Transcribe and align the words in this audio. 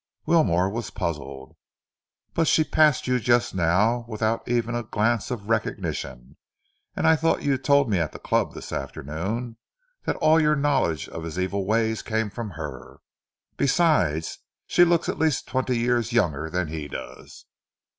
Wilmore 0.25 0.67
was 0.67 0.89
puzzled. 0.89 1.55
"But 2.33 2.47
she 2.47 2.63
passed 2.63 3.05
you 3.05 3.19
just 3.19 3.53
now 3.53 4.03
without 4.07 4.41
even 4.47 4.73
a 4.73 4.81
glance 4.81 5.29
of 5.29 5.47
recognition, 5.47 6.37
and 6.95 7.05
I 7.05 7.15
thought 7.15 7.43
you 7.43 7.55
told 7.59 7.87
me 7.87 7.99
at 7.99 8.11
the 8.11 8.17
club 8.17 8.55
this 8.55 8.71
afternoon 8.71 9.57
that 10.05 10.15
all 10.15 10.39
your 10.39 10.55
knowledge 10.55 11.07
of 11.07 11.23
his 11.23 11.37
evil 11.37 11.67
ways 11.67 12.01
came 12.01 12.31
from 12.31 12.49
her. 12.57 12.97
Besides, 13.57 14.39
she 14.65 14.83
looks 14.83 15.07
at 15.07 15.19
least 15.19 15.45
twenty 15.47 15.77
years 15.77 16.11
younger 16.11 16.49
than 16.49 16.69
he 16.69 16.87
does." 16.87 17.45